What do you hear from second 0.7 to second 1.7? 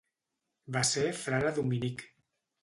Va ser frare